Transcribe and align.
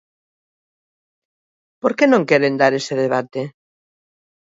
¿Por 1.81 1.91
que 1.97 2.05
non 2.09 2.27
queren 2.29 2.55
dar 2.61 2.73
ese 2.79 2.93
debate? 3.03 3.41